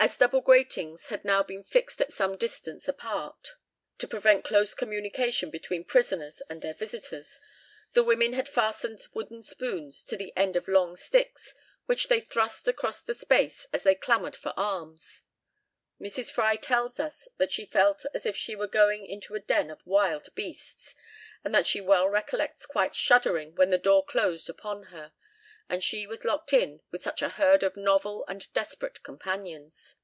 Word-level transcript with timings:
As 0.00 0.16
double 0.16 0.42
gratings 0.42 1.08
had 1.08 1.24
now 1.24 1.42
been 1.42 1.64
fixed 1.64 2.00
at 2.00 2.12
some 2.12 2.36
distance 2.36 2.86
apart 2.86 3.54
to 3.98 4.06
prevent 4.06 4.44
close 4.44 4.72
communication 4.72 5.50
between 5.50 5.82
prisoners 5.84 6.40
and 6.48 6.62
their 6.62 6.72
visitors, 6.72 7.40
the 7.94 8.04
women 8.04 8.32
had 8.34 8.48
fastened 8.48 9.04
wooden 9.12 9.42
spoons 9.42 10.04
to 10.04 10.16
the 10.16 10.32
end 10.36 10.54
of 10.54 10.68
long 10.68 10.94
sticks, 10.94 11.52
which 11.86 12.06
they 12.06 12.20
thrust 12.20 12.68
across 12.68 13.02
the 13.02 13.12
space 13.12 13.66
as 13.72 13.82
they 13.82 13.96
clamoured 13.96 14.36
for 14.36 14.54
alms. 14.56 15.24
Mrs. 16.00 16.30
Fry 16.30 16.54
tells 16.54 17.00
us 17.00 17.26
that 17.38 17.50
she 17.50 17.66
felt 17.66 18.06
as 18.14 18.24
if 18.24 18.36
she 18.36 18.54
were 18.54 18.68
going 18.68 19.04
into 19.04 19.34
a 19.34 19.40
den 19.40 19.68
of 19.68 19.84
wild 19.84 20.28
beasts, 20.36 20.94
and 21.42 21.52
that 21.56 21.66
she 21.66 21.80
well 21.80 22.08
recollects 22.08 22.66
quite 22.66 22.94
shuddering 22.94 23.56
when 23.56 23.70
the 23.70 23.78
door 23.78 24.04
closed 24.06 24.48
upon 24.48 24.84
her, 24.84 25.12
and 25.70 25.84
she 25.84 26.06
was 26.06 26.24
locked 26.24 26.54
in 26.54 26.80
with 26.90 27.02
such 27.02 27.20
a 27.20 27.28
herd 27.28 27.62
of 27.62 27.76
novel 27.76 28.24
and 28.26 28.50
desperate 28.54 29.02
companions. 29.02 29.96